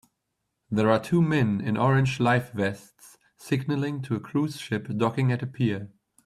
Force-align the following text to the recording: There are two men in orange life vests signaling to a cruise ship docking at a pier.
There 0.71 0.89
are 0.89 0.99
two 0.99 1.21
men 1.21 1.61
in 1.63 1.77
orange 1.77 2.19
life 2.19 2.53
vests 2.53 3.19
signaling 3.37 4.01
to 4.01 4.15
a 4.15 4.19
cruise 4.19 4.59
ship 4.59 4.87
docking 4.97 5.31
at 5.31 5.43
a 5.43 5.45
pier. 5.45 5.91